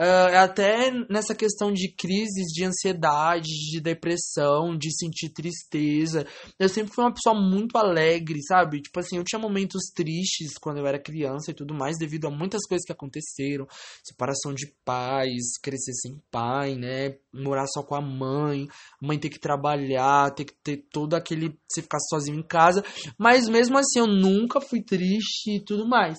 Uh, 0.00 0.34
até 0.34 0.90
nessa 1.10 1.34
questão 1.34 1.70
de 1.70 1.92
crises 1.94 2.46
de 2.54 2.64
ansiedade, 2.64 3.50
de 3.70 3.82
depressão, 3.82 4.74
de 4.74 4.88
sentir 4.96 5.28
tristeza. 5.28 6.26
Eu 6.58 6.70
sempre 6.70 6.94
fui 6.94 7.04
uma 7.04 7.12
pessoa 7.12 7.38
muito 7.38 7.76
alegre, 7.76 8.42
sabe? 8.42 8.80
Tipo 8.80 8.98
assim, 8.98 9.18
eu 9.18 9.24
tinha 9.24 9.38
momentos 9.38 9.90
tristes 9.94 10.56
quando 10.58 10.78
eu 10.78 10.86
era 10.86 10.98
criança 10.98 11.50
e 11.50 11.54
tudo 11.54 11.74
mais, 11.74 11.98
devido 11.98 12.26
a 12.28 12.30
muitas 12.30 12.66
coisas 12.66 12.86
que 12.86 12.92
aconteceram. 12.92 13.66
Separação 14.02 14.54
de 14.54 14.72
pais, 14.86 15.58
crescer 15.62 15.92
sem 15.92 16.18
pai, 16.30 16.76
né? 16.76 17.18
Morar 17.30 17.66
só 17.66 17.82
com 17.82 17.94
a 17.94 18.00
mãe, 18.00 18.66
mãe 19.02 19.18
ter 19.18 19.28
que 19.28 19.38
trabalhar, 19.38 20.30
ter 20.30 20.46
que 20.46 20.54
ter 20.64 20.78
todo 20.90 21.12
aquele. 21.12 21.54
você 21.70 21.82
ficar 21.82 22.00
sozinho 22.08 22.38
em 22.38 22.42
casa. 22.42 22.82
Mas 23.18 23.50
mesmo 23.50 23.76
assim, 23.76 23.98
eu 23.98 24.06
nunca 24.06 24.62
fui 24.62 24.82
triste 24.82 25.56
e 25.56 25.60
tudo 25.62 25.86
mais. 25.86 26.16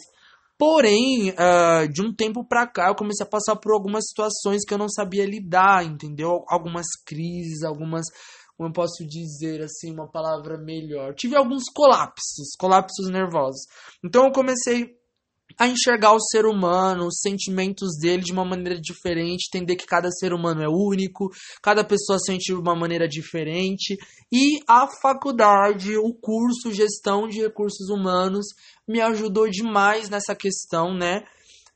Porém, 0.62 1.32
uh, 1.32 1.91
de 1.91 2.03
um 2.03 2.13
tempo 2.13 2.48
pra 2.48 2.68
cá, 2.68 2.89
eu 2.89 2.96
comecei 2.96 3.25
a 3.25 3.30
passar 3.30 3.56
por 3.56 3.74
algumas 3.74 4.03
situações 4.08 4.63
que 4.63 4.72
eu 4.72 4.77
não 4.77 4.88
sabia 4.88 5.25
lidar, 5.25 5.84
entendeu? 5.84 6.46
Algumas 6.48 6.86
crises, 7.03 7.63
algumas. 7.63 8.06
Como 8.56 8.70
eu 8.70 8.74
posso 8.74 9.03
dizer 9.03 9.63
assim, 9.63 9.91
uma 9.91 10.08
palavra 10.08 10.60
melhor? 10.60 11.15
Tive 11.15 11.36
alguns 11.36 11.63
colapsos, 11.74 12.50
colapsos 12.60 13.10
nervosos. 13.10 13.62
Então 14.06 14.25
eu 14.25 14.32
comecei 14.32 15.00
a 15.62 15.68
enxergar 15.68 16.12
o 16.13 16.20
ser 16.20 16.48
humano, 16.48 17.06
os 17.06 17.20
sentimentos 17.22 17.96
dele 17.96 18.24
de 18.24 18.32
uma 18.32 18.44
maneira 18.44 18.82
diferente, 18.82 19.48
entender 19.48 19.75
que 19.75 19.86
cada 19.86 20.10
ser 20.10 20.34
humano 20.34 20.63
é 20.63 20.68
único, 20.68 21.30
cada 21.62 21.84
pessoa 21.84 22.18
sente 22.18 22.46
de 22.46 22.56
uma 22.56 22.75
maneira 22.75 23.08
diferente. 23.08 23.96
E 24.32 24.58
a 24.68 24.88
faculdade, 24.88 25.96
o 25.98 26.15
curso 26.15 26.74
Gestão 26.74 27.27
de 27.27 27.41
Recursos 27.41 27.89
Humanos, 27.89 28.48
me 28.88 29.01
ajudou 29.01 29.48
demais 29.48 30.10
nessa 30.10 30.34
questão, 30.34 30.96
né? 30.96 31.22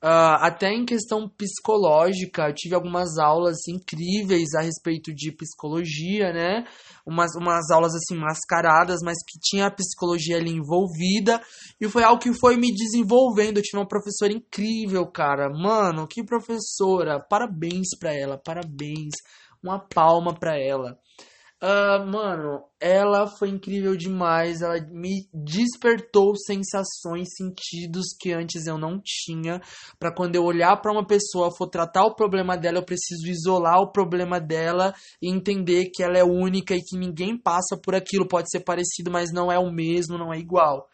Uh, 0.04 0.38
até 0.40 0.72
em 0.72 0.86
questão 0.86 1.28
psicológica, 1.28 2.48
eu 2.48 2.54
tive 2.54 2.76
algumas 2.76 3.18
aulas 3.18 3.58
incríveis 3.68 4.54
a 4.54 4.62
respeito 4.62 5.12
de 5.14 5.32
psicologia, 5.32 6.32
né? 6.32 6.64
Umas, 7.08 7.32
umas 7.36 7.72
aulas 7.72 7.96
assim 7.96 8.16
mascaradas, 8.16 9.00
mas 9.04 9.18
que 9.26 9.40
tinha 9.40 9.66
a 9.66 9.72
psicologia 9.72 10.38
ali 10.38 10.52
envolvida. 10.52 11.42
E 11.82 11.90
foi 11.90 12.04
algo 12.04 12.22
que 12.22 12.34
foi 12.34 12.56
me 12.56 12.72
desenvolvendo. 12.72 13.58
Eu 13.58 13.64
tive 13.64 13.78
uma 13.78 13.88
professora 13.88 14.32
incrível, 14.32 15.08
cara. 15.08 15.50
Mano, 15.50 16.08
que 16.08 16.24
professora! 16.24 17.20
Parabéns 17.20 17.98
pra 18.00 18.14
ela, 18.14 18.38
parabéns. 18.38 19.14
Uma 19.64 19.80
palma 19.80 20.36
pra 20.38 20.56
ela. 20.60 21.00
Uh, 21.64 22.06
mano, 22.06 22.64
ela 22.80 23.28
foi 23.28 23.50
incrível 23.50 23.96
demais. 23.96 24.62
Ela 24.62 24.80
me 24.92 25.28
despertou 25.34 26.36
sensações, 26.36 27.30
sentidos 27.36 28.08
que 28.20 28.34
antes 28.34 28.68
eu 28.68 28.78
não 28.78 29.02
tinha. 29.04 29.62
Para 29.98 30.14
quando 30.14 30.36
eu 30.36 30.44
olhar 30.44 30.76
para 30.82 30.92
uma 30.92 31.06
pessoa, 31.06 31.56
for 31.56 31.68
tratar 31.68 32.06
o 32.06 32.16
problema 32.16 32.58
dela, 32.58 32.80
eu 32.80 32.86
preciso 32.86 33.28
isolar 33.28 33.80
o 33.80 33.92
problema 33.92 34.40
dela 34.40 34.94
e 35.22 35.32
entender 35.32 35.90
que 35.94 36.04
ela 36.04 36.18
é 36.18 36.24
única 36.24 36.76
e 36.76 36.82
que 36.82 36.98
ninguém 36.98 37.38
passa 37.38 37.78
por 37.82 37.96
aquilo. 37.96 38.28
Pode 38.28 38.50
ser 38.52 38.60
parecido, 38.60 39.10
mas 39.10 39.32
não 39.32 39.52
é 39.52 39.58
o 39.58 39.72
mesmo, 39.72 40.18
não 40.18 40.34
é 40.34 40.38
igual. 40.38 40.88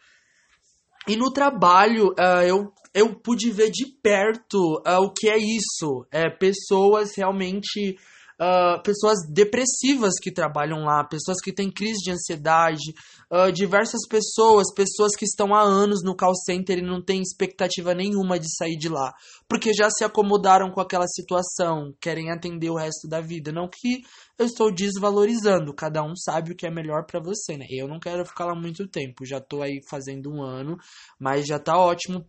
E 1.08 1.16
no 1.16 1.32
trabalho, 1.32 2.10
uh, 2.12 2.42
eu, 2.46 2.72
eu 2.94 3.14
pude 3.20 3.50
ver 3.50 3.70
de 3.70 3.86
perto 4.00 4.56
uh, 4.86 5.02
o 5.02 5.12
que 5.12 5.28
é 5.28 5.36
isso. 5.36 6.06
É, 6.12 6.30
pessoas 6.30 7.16
realmente 7.16 7.96
uh, 8.42 8.82
pessoas 8.82 9.18
depressivas 9.28 10.14
que 10.20 10.32
trabalham 10.32 10.84
lá, 10.84 11.04
pessoas 11.04 11.38
que 11.40 11.52
têm 11.52 11.70
crise 11.70 12.02
de 12.02 12.10
ansiedade, 12.10 12.92
uh, 13.30 13.52
diversas 13.52 14.06
pessoas, 14.08 14.72
pessoas 14.74 15.12
que 15.16 15.24
estão 15.24 15.54
há 15.54 15.62
anos 15.62 16.02
no 16.02 16.16
call 16.16 16.34
center 16.34 16.78
e 16.78 16.82
não 16.82 17.02
têm 17.02 17.20
expectativa 17.20 17.94
nenhuma 17.94 18.38
de 18.38 18.54
sair 18.56 18.76
de 18.76 18.88
lá, 18.88 19.12
porque 19.48 19.72
já 19.72 19.88
se 19.90 20.04
acomodaram 20.04 20.70
com 20.70 20.80
aquela 20.80 21.06
situação, 21.06 21.94
querem 22.00 22.30
atender 22.30 22.70
o 22.70 22.76
resto 22.76 23.08
da 23.08 23.20
vida. 23.20 23.52
Não 23.52 23.68
que 23.68 24.02
eu 24.38 24.46
estou 24.46 24.72
desvalorizando, 24.74 25.74
cada 25.74 26.02
um 26.02 26.16
sabe 26.16 26.52
o 26.52 26.56
que 26.56 26.66
é 26.66 26.70
melhor 26.70 27.06
para 27.06 27.20
você, 27.20 27.56
né? 27.56 27.66
Eu 27.70 27.86
não 27.86 28.00
quero 28.00 28.24
ficar 28.26 28.46
lá 28.46 28.54
muito 28.54 28.88
tempo, 28.88 29.24
já 29.24 29.40
tô 29.40 29.62
aí 29.62 29.80
fazendo 29.88 30.30
um 30.30 30.42
ano, 30.42 30.76
mas 31.18 31.46
já 31.46 31.58
tá 31.58 31.78
ótimo 31.78 32.26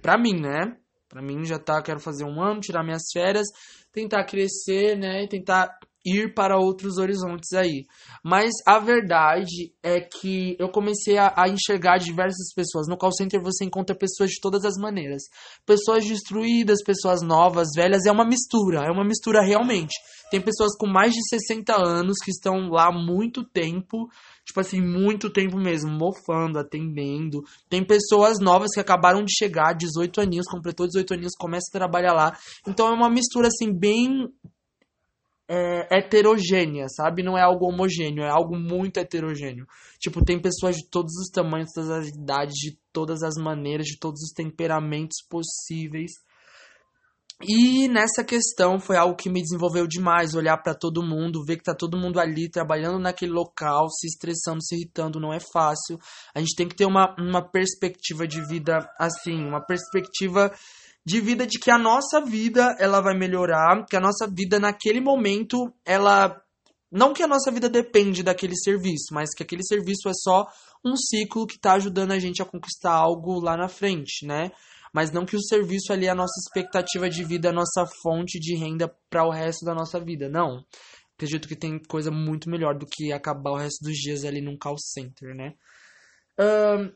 pra 0.00 0.16
mim, 0.16 0.40
né? 0.40 0.76
Pra 1.08 1.22
mim 1.22 1.44
já 1.44 1.58
tá, 1.58 1.80
quero 1.82 2.00
fazer 2.00 2.24
um 2.24 2.40
ano, 2.42 2.60
tirar 2.60 2.82
minhas 2.82 3.04
férias, 3.12 3.46
tentar 3.92 4.24
crescer, 4.24 4.96
né? 4.96 5.22
E 5.24 5.28
tentar 5.28 5.78
ir 6.06 6.32
para 6.32 6.56
outros 6.56 6.98
horizontes 6.98 7.52
aí. 7.52 7.84
Mas 8.22 8.52
a 8.64 8.78
verdade 8.78 9.72
é 9.82 10.00
que 10.00 10.56
eu 10.58 10.68
comecei 10.68 11.18
a, 11.18 11.34
a, 11.36 11.48
enxergar 11.48 11.98
diversas 11.98 12.54
pessoas. 12.54 12.86
No 12.88 12.96
call 12.96 13.12
center 13.12 13.42
você 13.42 13.64
encontra 13.64 13.96
pessoas 13.96 14.30
de 14.30 14.40
todas 14.40 14.64
as 14.64 14.76
maneiras. 14.76 15.22
Pessoas 15.66 16.06
destruídas, 16.06 16.82
pessoas 16.84 17.22
novas, 17.22 17.68
velhas, 17.74 18.06
é 18.06 18.12
uma 18.12 18.24
mistura, 18.24 18.84
é 18.86 18.90
uma 18.90 19.04
mistura 19.04 19.42
realmente. 19.42 19.94
Tem 20.30 20.40
pessoas 20.40 20.76
com 20.78 20.86
mais 20.86 21.12
de 21.12 21.20
60 21.28 21.74
anos 21.74 22.16
que 22.24 22.30
estão 22.30 22.68
lá 22.68 22.92
muito 22.92 23.44
tempo 23.44 24.08
tipo 24.46 24.60
assim, 24.60 24.80
muito 24.80 25.28
tempo 25.28 25.58
mesmo, 25.58 25.90
mofando, 25.90 26.60
atendendo. 26.60 27.42
Tem 27.68 27.84
pessoas 27.84 28.38
novas 28.38 28.70
que 28.72 28.78
acabaram 28.78 29.24
de 29.24 29.34
chegar, 29.36 29.74
18 29.74 30.20
aninhos, 30.20 30.46
completou 30.46 30.86
18 30.86 31.14
aninhos, 31.14 31.32
começa 31.36 31.66
a 31.68 31.78
trabalhar 31.78 32.12
lá. 32.12 32.32
Então 32.66 32.86
é 32.86 32.92
uma 32.92 33.10
mistura, 33.10 33.48
assim, 33.48 33.76
bem 33.76 34.28
é, 35.48 35.98
heterogênea, 35.98 36.86
sabe? 36.88 37.22
Não 37.22 37.38
é 37.38 37.42
algo 37.42 37.66
homogêneo, 37.66 38.24
é 38.24 38.28
algo 38.28 38.56
muito 38.56 38.98
heterogêneo. 38.98 39.66
Tipo, 39.98 40.24
tem 40.24 40.40
pessoas 40.40 40.76
de 40.76 40.88
todos 40.88 41.12
os 41.16 41.28
tamanhos, 41.30 41.72
todas 41.72 41.90
as 41.90 42.08
idades, 42.08 42.54
de 42.54 42.78
todas 42.92 43.22
as 43.22 43.34
maneiras, 43.36 43.86
de 43.86 43.98
todos 43.98 44.20
os 44.22 44.32
temperamentos 44.32 45.18
possíveis. 45.28 46.12
E 47.42 47.86
nessa 47.88 48.24
questão 48.24 48.80
foi 48.80 48.96
algo 48.96 49.14
que 49.14 49.28
me 49.28 49.42
desenvolveu 49.42 49.86
demais, 49.86 50.34
olhar 50.34 50.56
para 50.56 50.74
todo 50.74 51.02
mundo, 51.02 51.44
ver 51.44 51.58
que 51.58 51.64
tá 51.64 51.74
todo 51.74 51.98
mundo 51.98 52.18
ali 52.18 52.48
trabalhando 52.50 52.98
naquele 52.98 53.32
local, 53.32 53.90
se 53.90 54.06
estressando, 54.06 54.64
se 54.64 54.74
irritando, 54.74 55.20
não 55.20 55.34
é 55.34 55.38
fácil. 55.52 55.98
A 56.34 56.38
gente 56.40 56.56
tem 56.56 56.66
que 56.66 56.74
ter 56.74 56.86
uma, 56.86 57.14
uma 57.18 57.42
perspectiva 57.42 58.26
de 58.26 58.40
vida 58.46 58.88
assim, 58.98 59.44
uma 59.44 59.60
perspectiva 59.60 60.50
de 61.06 61.20
vida 61.20 61.46
de 61.46 61.58
que 61.58 61.70
a 61.70 61.78
nossa 61.78 62.20
vida 62.20 62.76
ela 62.80 63.00
vai 63.00 63.16
melhorar, 63.16 63.86
que 63.88 63.96
a 63.96 64.00
nossa 64.00 64.26
vida 64.26 64.58
naquele 64.58 65.00
momento 65.00 65.72
ela 65.84 66.36
não 66.90 67.12
que 67.12 67.22
a 67.22 67.28
nossa 67.28 67.50
vida 67.50 67.68
depende 67.68 68.22
daquele 68.22 68.56
serviço, 68.56 69.12
mas 69.12 69.30
que 69.34 69.42
aquele 69.42 69.62
serviço 69.64 70.08
é 70.08 70.12
só 70.14 70.46
um 70.84 70.96
ciclo 70.96 71.46
que 71.46 71.54
está 71.54 71.74
ajudando 71.74 72.12
a 72.12 72.18
gente 72.18 72.42
a 72.42 72.44
conquistar 72.44 72.92
algo 72.92 73.40
lá 73.40 73.56
na 73.56 73.68
frente, 73.68 74.26
né? 74.26 74.50
mas 74.96 75.12
não 75.12 75.26
que 75.26 75.36
o 75.36 75.42
serviço 75.42 75.92
ali 75.92 76.06
é 76.06 76.08
a 76.08 76.14
nossa 76.14 76.40
expectativa 76.40 77.06
de 77.10 77.22
vida, 77.22 77.50
a 77.50 77.52
nossa 77.52 77.86
fonte 78.02 78.40
de 78.40 78.56
renda 78.56 78.90
para 79.10 79.26
o 79.26 79.30
resto 79.30 79.62
da 79.62 79.74
nossa 79.74 80.00
vida. 80.00 80.26
Não. 80.26 80.64
Acredito 81.14 81.46
que 81.46 81.54
tem 81.54 81.78
coisa 81.78 82.10
muito 82.10 82.48
melhor 82.48 82.78
do 82.78 82.86
que 82.86 83.12
acabar 83.12 83.50
o 83.50 83.56
resto 83.58 83.84
dos 83.84 83.94
dias 83.94 84.24
ali 84.24 84.40
num 84.40 84.56
call 84.56 84.78
center, 84.78 85.34
né? 85.34 85.52
Uh, 86.40 86.90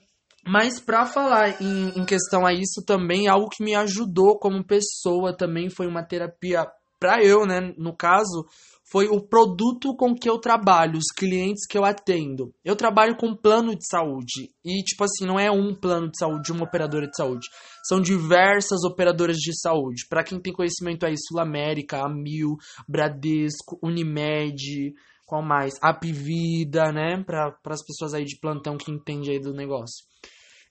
mas 0.47 0.80
para 0.80 1.06
falar 1.06 1.61
em, 1.61 1.90
em 1.99 2.04
questão 2.04 2.47
a 2.47 2.52
isso 2.52 2.82
também, 2.87 3.28
algo 3.28 3.49
que 3.49 3.62
me 3.62 3.75
ajudou 3.75 4.38
como 4.38 4.64
pessoa 4.64 5.37
também 5.37 5.68
foi 5.68 5.87
uma 5.87 6.02
terapia 6.02 6.66
para 6.99 7.23
eu, 7.25 7.47
né? 7.47 7.73
No 7.78 7.97
caso, 7.97 8.47
foi 8.90 9.06
o 9.06 9.20
produto 9.20 9.94
com 9.97 10.14
que 10.14 10.28
eu 10.28 10.38
trabalho, 10.38 10.99
os 10.99 11.06
clientes 11.16 11.66
que 11.66 11.78
eu 11.78 11.85
atendo. 11.85 12.52
Eu 12.64 12.75
trabalho 12.75 13.16
com 13.16 13.37
plano 13.37 13.75
de 13.75 13.87
saúde. 13.88 14.50
E, 14.64 14.82
tipo 14.82 15.04
assim, 15.04 15.25
não 15.25 15.38
é 15.38 15.50
um 15.50 15.75
plano 15.75 16.11
de 16.11 16.18
saúde, 16.18 16.52
uma 16.52 16.64
operadora 16.64 17.06
de 17.06 17.16
saúde. 17.16 17.47
São 17.85 18.00
diversas 18.00 18.82
operadoras 18.85 19.37
de 19.37 19.59
saúde. 19.59 20.06
Para 20.09 20.25
quem 20.25 20.40
tem 20.40 20.52
conhecimento 20.52 21.06
aí, 21.06 21.14
Sul 21.16 21.40
América, 21.40 22.04
Amil, 22.04 22.56
Bradesco, 22.88 23.78
Unimed, 23.82 24.92
qual 25.25 25.40
mais? 25.40 25.75
Apvida, 25.80 26.90
né? 26.92 27.23
Para 27.25 27.56
as 27.66 27.87
pessoas 27.87 28.12
aí 28.12 28.25
de 28.25 28.38
plantão 28.40 28.76
que 28.76 28.90
entendem 28.90 29.30
aí 29.30 29.40
do 29.40 29.54
negócio. 29.54 30.10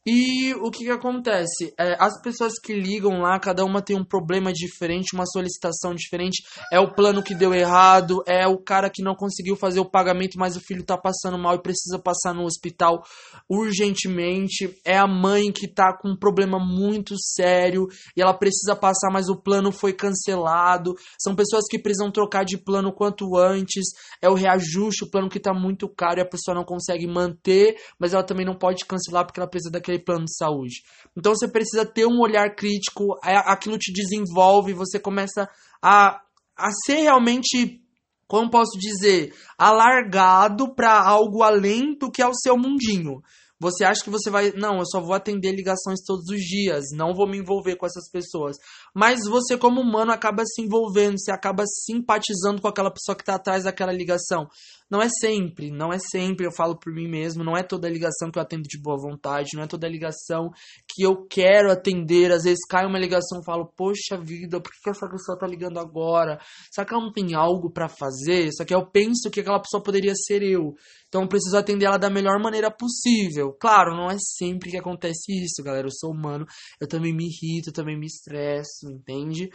E 0.05 0.53
o 0.55 0.71
que, 0.71 0.85
que 0.85 0.91
acontece? 0.91 1.73
É, 1.77 1.97
as 1.99 2.21
pessoas 2.21 2.53
que 2.57 2.73
ligam 2.73 3.19
lá, 3.19 3.37
cada 3.37 3.65
uma 3.65 3.81
tem 3.81 3.97
um 3.97 4.03
problema 4.03 4.51
diferente, 4.53 5.13
uma 5.13 5.25
solicitação 5.25 5.93
diferente. 5.93 6.41
É 6.71 6.79
o 6.79 6.93
plano 6.93 7.21
que 7.21 7.35
deu 7.35 7.53
errado, 7.53 8.23
é 8.25 8.47
o 8.47 8.57
cara 8.57 8.89
que 8.89 9.03
não 9.03 9.13
conseguiu 9.13 9.57
fazer 9.57 9.79
o 9.81 9.89
pagamento, 9.89 10.39
mas 10.39 10.55
o 10.55 10.61
filho 10.61 10.85
tá 10.85 10.97
passando 10.97 11.37
mal 11.37 11.55
e 11.55 11.61
precisa 11.61 11.99
passar 11.99 12.33
no 12.33 12.45
hospital 12.45 13.03
urgentemente. 13.49 14.73
É 14.85 14.97
a 14.97 15.05
mãe 15.05 15.51
que 15.51 15.67
tá 15.67 15.95
com 15.95 16.11
um 16.11 16.17
problema 16.17 16.57
muito 16.57 17.15
sério 17.19 17.85
e 18.15 18.21
ela 18.21 18.33
precisa 18.33 18.75
passar, 18.75 19.11
mas 19.11 19.27
o 19.27 19.35
plano 19.35 19.69
foi 19.69 19.91
cancelado. 19.91 20.95
São 21.19 21.35
pessoas 21.35 21.65
que 21.69 21.77
precisam 21.77 22.09
trocar 22.09 22.45
de 22.45 22.57
plano 22.57 22.93
quanto 22.93 23.35
antes. 23.37 23.89
É 24.21 24.29
o 24.29 24.33
reajuste, 24.33 25.03
o 25.03 25.09
plano 25.11 25.29
que 25.29 25.41
tá 25.41 25.53
muito 25.53 25.89
caro 25.89 26.19
e 26.19 26.23
a 26.23 26.29
pessoa 26.29 26.55
não 26.55 26.63
consegue 26.63 27.05
manter, 27.05 27.75
mas 27.99 28.13
ela 28.13 28.23
também 28.23 28.45
não 28.45 28.57
pode 28.57 28.85
cancelar 28.85 29.25
porque 29.25 29.41
ela 29.41 29.49
precisa 29.49 29.71
daquele 29.71 29.88
aquele 29.89 30.03
plano 30.03 30.25
de 30.25 30.35
saúde. 30.35 30.83
Então 31.17 31.33
você 31.33 31.47
precisa 31.47 31.85
ter 31.85 32.05
um 32.05 32.21
olhar 32.21 32.55
crítico, 32.55 33.17
aquilo 33.23 33.77
te 33.77 33.91
desenvolve, 33.91 34.73
você 34.73 34.99
começa 34.99 35.49
a, 35.81 36.21
a 36.55 36.71
ser 36.85 37.01
realmente, 37.01 37.81
como 38.27 38.49
posso 38.49 38.77
dizer, 38.77 39.33
alargado 39.57 40.73
para 40.75 41.01
algo 41.01 41.43
além 41.43 41.97
do 41.97 42.11
que 42.11 42.21
é 42.21 42.27
o 42.27 42.35
seu 42.35 42.55
mundinho. 42.55 43.21
Você 43.61 43.83
acha 43.83 44.01
que 44.01 44.09
você 44.09 44.29
vai. 44.29 44.53
Não, 44.53 44.77
eu 44.77 44.85
só 44.85 45.01
vou 45.01 45.13
atender 45.13 45.51
ligações 45.51 45.99
todos 46.05 46.23
os 46.29 46.39
dias, 46.39 46.85
não 46.93 47.13
vou 47.13 47.27
me 47.27 47.37
envolver 47.37 47.75
com 47.75 47.85
essas 47.85 48.09
pessoas. 48.09 48.55
Mas 48.95 49.19
você, 49.27 49.57
como 49.57 49.81
humano, 49.81 50.11
acaba 50.11 50.43
se 50.45 50.61
envolvendo, 50.61 51.19
você 51.19 51.31
acaba 51.31 51.63
simpatizando 51.65 52.61
com 52.61 52.67
aquela 52.67 52.91
pessoa 52.91 53.15
que 53.15 53.21
está 53.21 53.35
atrás 53.35 53.63
daquela 53.63 53.91
ligação. 53.91 54.47
Não 54.89 55.01
é 55.01 55.07
sempre, 55.07 55.69
não 55.69 55.93
é 55.93 55.99
sempre, 55.99 56.47
eu 56.47 56.51
falo 56.51 56.75
por 56.75 56.91
mim 56.91 57.07
mesmo, 57.07 57.43
não 57.43 57.55
é 57.55 57.61
toda 57.61 57.87
ligação 57.87 58.31
que 58.31 58.39
eu 58.39 58.41
atendo 58.41 58.63
de 58.63 58.81
boa 58.81 58.97
vontade, 58.97 59.51
não 59.53 59.61
é 59.61 59.67
toda 59.67 59.87
ligação 59.87 60.49
que 60.87 61.03
eu 61.03 61.27
quero 61.27 61.71
atender. 61.71 62.31
Às 62.31 62.43
vezes 62.43 62.65
cai 62.67 62.87
uma 62.87 62.97
ligação 62.97 63.39
e 63.39 63.45
falo, 63.45 63.71
poxa 63.77 64.17
vida, 64.17 64.59
por 64.59 64.71
que 64.71 64.89
essa 64.89 65.07
pessoa 65.07 65.37
tá 65.37 65.45
ligando 65.45 65.79
agora? 65.79 66.39
Será 66.71 66.87
que 66.87 66.93
ela 66.93 67.03
não 67.03 67.13
tem 67.13 67.35
algo 67.35 67.71
para 67.71 67.87
fazer? 67.87 68.49
Só 68.51 68.65
que 68.65 68.73
eu 68.73 68.83
penso 68.83 69.29
que 69.29 69.41
aquela 69.41 69.61
pessoa 69.61 69.83
poderia 69.83 70.13
ser 70.15 70.41
eu. 70.41 70.73
Então 71.07 71.23
eu 71.23 71.27
preciso 71.27 71.57
atender 71.57 71.85
ela 71.85 71.97
da 71.97 72.09
melhor 72.09 72.39
maneira 72.41 72.71
possível. 72.71 73.53
Claro, 73.59 73.95
não 73.95 74.09
é 74.09 74.17
sempre 74.19 74.71
que 74.71 74.77
acontece 74.77 75.31
isso, 75.43 75.63
galera. 75.63 75.87
Eu 75.87 75.91
sou 75.91 76.11
humano, 76.11 76.45
eu 76.79 76.87
também 76.87 77.13
me 77.13 77.25
irrito, 77.25 77.69
eu 77.69 77.73
também 77.73 77.97
me 77.97 78.07
estresso, 78.07 78.78
entende? 78.83 79.49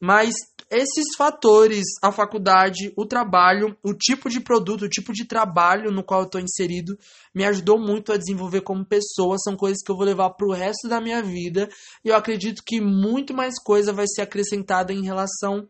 Mas 0.00 0.32
esses 0.70 1.16
fatores, 1.16 1.84
a 2.02 2.12
faculdade, 2.12 2.92
o 2.96 3.04
trabalho, 3.04 3.76
o 3.82 3.92
tipo 3.92 4.28
de 4.28 4.40
produto, 4.40 4.82
o 4.84 4.88
tipo 4.88 5.12
de 5.12 5.24
trabalho 5.24 5.90
no 5.90 6.04
qual 6.04 6.20
eu 6.20 6.26
estou 6.26 6.40
inserido, 6.40 6.96
me 7.34 7.44
ajudou 7.44 7.80
muito 7.80 8.12
a 8.12 8.16
desenvolver 8.16 8.60
como 8.60 8.84
pessoa. 8.84 9.38
São 9.38 9.56
coisas 9.56 9.82
que 9.84 9.90
eu 9.90 9.96
vou 9.96 10.04
levar 10.04 10.30
para 10.30 10.46
o 10.46 10.52
resto 10.52 10.88
da 10.88 11.00
minha 11.00 11.22
vida. 11.22 11.68
E 12.04 12.08
eu 12.08 12.16
acredito 12.16 12.62
que 12.64 12.80
muito 12.80 13.34
mais 13.34 13.54
coisa 13.60 13.92
vai 13.92 14.06
ser 14.06 14.22
acrescentada 14.22 14.92
em 14.92 15.02
relação 15.02 15.68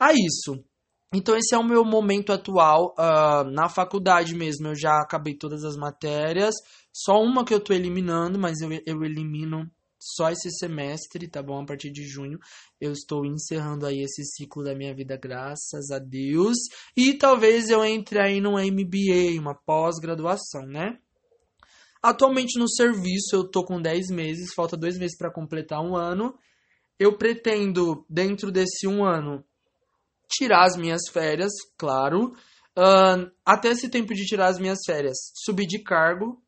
a 0.00 0.12
isso. 0.12 0.64
Então, 1.12 1.36
esse 1.36 1.54
é 1.54 1.58
o 1.58 1.64
meu 1.64 1.84
momento 1.84 2.32
atual. 2.32 2.94
Uh, 2.98 3.44
na 3.50 3.68
faculdade 3.68 4.34
mesmo, 4.34 4.68
eu 4.68 4.74
já 4.74 5.00
acabei 5.00 5.36
todas 5.36 5.64
as 5.64 5.76
matérias. 5.76 6.54
Só 6.92 7.20
uma 7.20 7.44
que 7.44 7.52
eu 7.52 7.58
estou 7.58 7.74
eliminando, 7.74 8.38
mas 8.38 8.60
eu, 8.60 8.70
eu 8.86 9.04
elimino 9.04 9.70
só 10.00 10.30
esse 10.30 10.50
semestre, 10.50 11.28
tá 11.28 11.42
bom? 11.42 11.60
A 11.60 11.66
partir 11.66 11.90
de 11.90 12.04
junho 12.04 12.38
eu 12.80 12.92
estou 12.92 13.26
encerrando 13.26 13.84
aí 13.84 14.00
esse 14.00 14.24
ciclo 14.24 14.64
da 14.64 14.74
minha 14.74 14.94
vida, 14.94 15.16
graças 15.16 15.90
a 15.90 15.98
Deus. 15.98 16.56
E 16.96 17.14
talvez 17.14 17.68
eu 17.68 17.84
entre 17.84 18.18
aí 18.18 18.40
num 18.40 18.58
MBA, 18.58 19.38
uma 19.38 19.54
pós-graduação, 19.54 20.66
né? 20.66 20.98
Atualmente 22.02 22.58
no 22.58 22.66
serviço 22.66 23.36
eu 23.36 23.44
tô 23.48 23.62
com 23.62 23.80
10 23.80 24.08
meses, 24.10 24.54
falta 24.54 24.76
dois 24.76 24.96
meses 24.96 25.16
para 25.18 25.30
completar 25.30 25.82
um 25.82 25.94
ano. 25.94 26.34
Eu 26.98 27.16
pretendo, 27.18 28.06
dentro 28.08 28.50
desse 28.50 28.86
um 28.86 29.04
ano, 29.04 29.44
tirar 30.30 30.64
as 30.64 30.76
minhas 30.76 31.02
férias, 31.12 31.52
claro. 31.76 32.32
Uh, 32.78 33.30
até 33.44 33.68
esse 33.68 33.90
tempo 33.90 34.14
de 34.14 34.24
tirar 34.24 34.46
as 34.48 34.58
minhas 34.58 34.78
férias, 34.86 35.16
subir 35.34 35.66
de 35.66 35.82
cargo, 35.82 36.42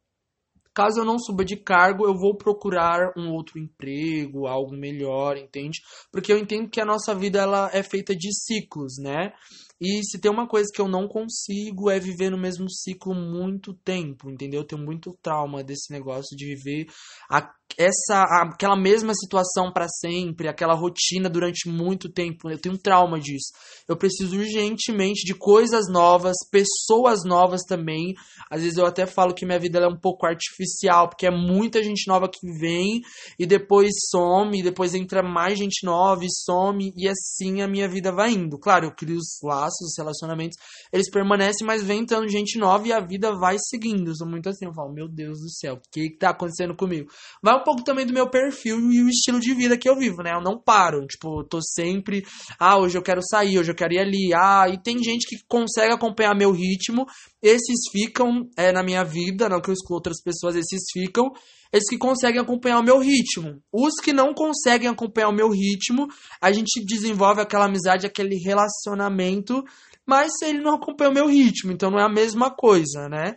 Caso 0.74 1.00
eu 1.00 1.04
não 1.04 1.18
suba 1.18 1.44
de 1.44 1.56
cargo, 1.56 2.06
eu 2.06 2.14
vou 2.14 2.36
procurar 2.36 3.12
um 3.16 3.30
outro 3.30 3.58
emprego, 3.58 4.46
algo 4.46 4.74
melhor, 4.74 5.36
entende? 5.36 5.80
Porque 6.10 6.32
eu 6.32 6.38
entendo 6.38 6.70
que 6.70 6.80
a 6.80 6.84
nossa 6.84 7.14
vida 7.14 7.40
ela 7.40 7.70
é 7.72 7.82
feita 7.82 8.16
de 8.16 8.30
ciclos, 8.34 8.94
né? 8.98 9.32
E 9.80 10.00
se 10.04 10.20
tem 10.20 10.30
uma 10.30 10.46
coisa 10.46 10.70
que 10.72 10.80
eu 10.80 10.86
não 10.86 11.08
consigo 11.08 11.90
é 11.90 11.98
viver 11.98 12.30
no 12.30 12.38
mesmo 12.38 12.70
ciclo 12.70 13.14
muito 13.14 13.74
tempo, 13.74 14.30
entendeu? 14.30 14.60
Eu 14.60 14.66
tenho 14.66 14.80
muito 14.80 15.12
trauma 15.20 15.64
desse 15.64 15.92
negócio 15.92 16.36
de 16.36 16.54
viver 16.54 16.86
a, 17.28 17.52
essa 17.78 18.24
aquela 18.42 18.76
mesma 18.76 19.12
situação 19.14 19.72
para 19.72 19.88
sempre, 19.88 20.48
aquela 20.48 20.74
rotina 20.74 21.28
durante 21.28 21.68
muito 21.68 22.08
tempo. 22.08 22.50
Eu 22.50 22.58
tenho 22.58 22.74
um 22.74 22.78
trauma 22.78 23.18
disso. 23.18 23.52
Eu 23.88 23.96
preciso 23.96 24.36
urgentemente 24.36 25.24
de 25.24 25.34
coisas 25.34 25.88
novas, 25.88 26.36
pessoas 26.50 27.20
novas 27.24 27.62
também. 27.62 28.14
Às 28.50 28.62
vezes 28.62 28.78
eu 28.78 28.86
até 28.86 29.06
falo 29.06 29.34
que 29.34 29.46
minha 29.46 29.58
vida 29.58 29.78
é 29.78 29.88
um 29.88 29.98
pouco 29.98 30.26
artificial, 30.26 31.08
porque 31.08 31.26
é 31.26 31.30
muita 31.30 31.82
gente 31.82 32.06
nova 32.06 32.28
que 32.28 32.46
vem 32.58 33.00
e 33.38 33.46
depois 33.46 33.90
some, 34.10 34.58
e 34.58 34.62
depois 34.62 34.94
entra 34.94 35.22
mais 35.22 35.58
gente 35.58 35.84
nova 35.84 36.24
e 36.24 36.28
some, 36.30 36.92
e 36.96 37.08
assim 37.08 37.62
a 37.62 37.68
minha 37.68 37.88
vida 37.88 38.12
vai 38.12 38.32
indo. 38.32 38.58
Claro, 38.58 38.86
eu 38.86 38.94
crio 38.94 39.16
os 39.16 39.38
laços, 39.42 39.88
os 39.88 39.98
relacionamentos, 39.98 40.56
eles 40.92 41.10
permanecem, 41.10 41.66
mas 41.66 41.82
vem 41.82 42.00
entrando 42.00 42.28
gente 42.28 42.58
nova 42.58 42.86
e 42.86 42.92
a 42.92 43.00
vida 43.00 43.32
vai 43.38 43.56
seguindo. 43.58 44.10
Eu 44.10 44.16
sou 44.16 44.28
muito 44.28 44.48
assim, 44.48 44.66
eu 44.66 44.74
falo, 44.74 44.92
meu 44.92 45.08
Deus 45.08 45.38
do 45.40 45.50
céu, 45.50 45.74
o 45.74 45.80
que, 45.90 46.10
que 46.10 46.18
tá 46.18 46.30
acontecendo 46.30 46.74
comigo? 46.76 47.10
Vai 47.42 47.54
um 47.62 47.64
pouco 47.64 47.84
também 47.84 48.04
do 48.04 48.12
meu 48.12 48.28
perfil 48.28 48.90
e 48.90 49.02
o 49.02 49.08
estilo 49.08 49.40
de 49.40 49.54
vida 49.54 49.78
que 49.78 49.88
eu 49.88 49.96
vivo, 49.96 50.22
né? 50.22 50.32
Eu 50.34 50.42
não 50.42 50.60
paro, 50.60 51.06
tipo, 51.06 51.44
tô 51.44 51.60
sempre, 51.62 52.24
ah, 52.58 52.76
hoje 52.76 52.98
eu 52.98 53.02
quero 53.02 53.20
sair, 53.22 53.58
hoje 53.58 53.70
eu 53.70 53.74
quero 53.74 53.94
ir 53.94 54.00
ali, 54.00 54.34
ah, 54.34 54.68
e 54.68 54.82
tem 54.82 55.02
gente 55.02 55.26
que 55.26 55.36
consegue 55.48 55.92
acompanhar 55.92 56.34
meu 56.34 56.50
ritmo, 56.50 57.06
esses 57.40 57.78
ficam 57.90 58.48
é, 58.56 58.72
na 58.72 58.82
minha 58.82 59.04
vida, 59.04 59.48
não 59.48 59.60
que 59.60 59.70
eu 59.70 59.74
escuto 59.74 59.94
outras 59.94 60.20
pessoas, 60.22 60.56
esses 60.56 60.82
ficam, 60.92 61.32
esses 61.72 61.88
que 61.88 61.96
conseguem 61.96 62.40
acompanhar 62.40 62.80
o 62.80 62.84
meu 62.84 62.98
ritmo. 62.98 63.62
Os 63.72 63.94
que 64.02 64.12
não 64.12 64.34
conseguem 64.34 64.88
acompanhar 64.88 65.28
o 65.28 65.34
meu 65.34 65.48
ritmo, 65.50 66.06
a 66.40 66.52
gente 66.52 66.84
desenvolve 66.84 67.40
aquela 67.40 67.66
amizade, 67.66 68.06
aquele 68.06 68.36
relacionamento, 68.36 69.62
mas 70.04 70.32
ele 70.42 70.60
não 70.60 70.74
acompanha 70.74 71.10
o 71.10 71.14
meu 71.14 71.26
ritmo, 71.28 71.72
então 71.72 71.90
não 71.90 71.98
é 71.98 72.04
a 72.04 72.12
mesma 72.12 72.50
coisa, 72.50 73.08
né? 73.08 73.36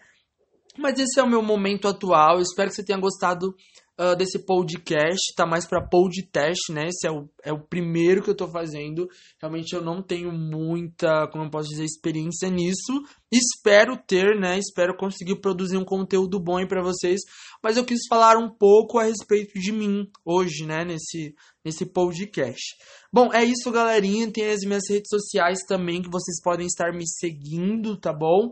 Mas 0.78 1.00
esse 1.00 1.20
é 1.20 1.24
o 1.24 1.30
meu 1.30 1.42
momento 1.42 1.88
atual. 1.88 2.42
Espero 2.42 2.70
que 2.70 2.76
você 2.76 2.84
tenha 2.84 3.00
gostado 3.00 3.56
uh, 4.00 4.16
desse 4.16 4.46
podcast, 4.46 5.34
tá 5.36 5.46
mais 5.46 5.66
para 5.66 5.88
podcast, 5.88 6.72
né? 6.72 6.88
Esse 6.88 7.08
é 7.08 7.12
o, 7.12 7.30
é 7.44 7.54
o 7.54 7.60
primeiro 7.60 8.22
que 8.22 8.30
eu 8.30 8.36
tô 8.36 8.48
fazendo. 8.48 9.08
Realmente 9.42 9.74
eu 9.74 9.82
não 9.82 10.02
tenho 10.02 10.32
muita, 10.32 11.28
como 11.32 11.46
eu 11.46 11.50
posso 11.50 11.70
dizer, 11.70 11.84
experiência 11.84 12.50
nisso. 12.50 13.04
Espero 13.32 13.98
ter, 13.98 14.40
né? 14.40 14.58
Espero 14.58 14.96
conseguir 14.96 15.40
produzir 15.40 15.78
um 15.78 15.86
conteúdo 15.86 16.40
bom 16.40 16.58
aí 16.58 16.68
para 16.68 16.84
vocês. 16.84 17.22
Mas 17.64 17.78
eu 17.78 17.86
quis 17.86 18.02
falar 18.08 18.38
um 18.38 18.50
pouco 18.50 19.00
a 19.00 19.04
respeito 19.04 19.60
de 19.60 19.72
mim 19.72 20.10
hoje, 20.24 20.66
né? 20.66 20.84
Nesse, 20.86 21.34
nesse 21.64 21.86
podcast. 21.86 22.76
Bom, 23.12 23.34
é 23.34 23.44
isso, 23.44 23.72
galerinha. 23.72 24.32
Tem 24.32 24.50
as 24.50 24.62
minhas 24.62 24.84
redes 24.90 25.10
sociais 25.10 25.60
também 25.68 26.02
que 26.02 26.10
vocês 26.10 26.42
podem 26.42 26.68
estar 26.68 26.92
me 26.94 27.08
seguindo, 27.08 27.98
tá 27.98 28.14
bom? 28.14 28.52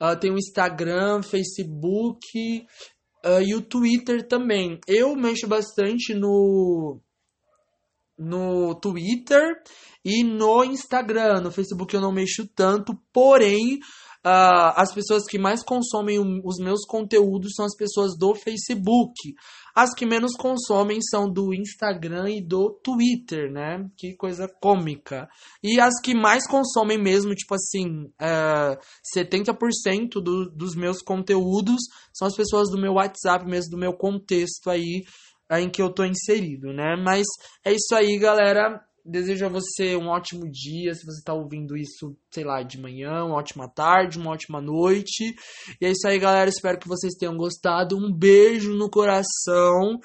Uh, 0.00 0.18
tem 0.18 0.30
o 0.30 0.38
Instagram, 0.38 1.22
Facebook, 1.22 2.66
Uh, 3.24 3.40
e 3.42 3.54
o 3.54 3.62
Twitter 3.62 4.28
também. 4.28 4.78
Eu 4.86 5.16
mexo 5.16 5.46
bastante 5.46 6.12
no 6.14 7.00
no 8.16 8.74
Twitter 8.76 9.60
e 10.04 10.22
no 10.22 10.62
Instagram. 10.62 11.40
No 11.40 11.50
Facebook 11.50 11.94
eu 11.94 12.00
não 12.00 12.12
mexo 12.12 12.46
tanto, 12.54 12.94
porém 13.12 13.80
uh, 14.24 14.72
as 14.76 14.92
pessoas 14.92 15.24
que 15.24 15.38
mais 15.38 15.62
consomem 15.62 16.18
os 16.18 16.58
meus 16.58 16.84
conteúdos 16.86 17.52
são 17.54 17.64
as 17.64 17.76
pessoas 17.76 18.16
do 18.16 18.34
Facebook. 18.34 19.12
As 19.74 19.92
que 19.92 20.06
menos 20.06 20.36
consomem 20.36 21.00
são 21.02 21.28
do 21.28 21.52
Instagram 21.52 22.30
e 22.30 22.40
do 22.40 22.70
Twitter, 22.82 23.50
né? 23.50 23.84
Que 23.96 24.14
coisa 24.14 24.48
cômica. 24.60 25.28
E 25.62 25.80
as 25.80 26.00
que 26.00 26.14
mais 26.14 26.46
consomem 26.46 26.96
mesmo, 26.96 27.34
tipo 27.34 27.54
assim, 27.54 28.04
uh, 28.20 28.78
70% 29.16 30.22
do, 30.22 30.48
dos 30.50 30.76
meus 30.76 31.02
conteúdos 31.02 31.82
são 32.12 32.28
as 32.28 32.36
pessoas 32.36 32.70
do 32.70 32.80
meu 32.80 32.94
WhatsApp, 32.94 33.44
mesmo 33.44 33.72
do 33.72 33.78
meu 33.78 33.92
contexto 33.92 34.70
aí 34.70 35.04
em 35.50 35.68
que 35.68 35.82
eu 35.82 35.92
tô 35.92 36.04
inserido, 36.04 36.72
né? 36.72 36.96
Mas 36.96 37.26
é 37.64 37.72
isso 37.72 37.94
aí, 37.94 38.18
galera. 38.18 38.80
Desejo 39.04 39.44
a 39.44 39.50
você 39.50 39.96
um 39.96 40.08
ótimo 40.08 40.50
dia, 40.50 40.94
se 40.94 41.04
você 41.04 41.18
está 41.18 41.34
ouvindo 41.34 41.76
isso, 41.76 42.16
sei 42.30 42.42
lá, 42.42 42.62
de 42.62 42.80
manhã, 42.80 43.24
uma 43.24 43.36
ótima 43.36 43.68
tarde, 43.68 44.18
uma 44.18 44.30
ótima 44.30 44.62
noite. 44.62 45.34
E 45.78 45.84
é 45.84 45.90
isso 45.90 46.08
aí, 46.08 46.18
galera. 46.18 46.48
Espero 46.48 46.78
que 46.78 46.88
vocês 46.88 47.12
tenham 47.14 47.36
gostado. 47.36 47.96
Um 47.96 48.10
beijo 48.10 48.72
no 48.74 48.88
coração. 48.88 49.98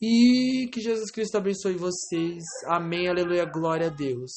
E 0.00 0.68
que 0.72 0.80
Jesus 0.80 1.10
Cristo 1.10 1.36
abençoe 1.36 1.74
vocês. 1.74 2.42
Amém, 2.66 3.08
aleluia, 3.08 3.44
glória 3.44 3.88
a 3.88 3.90
Deus. 3.90 4.30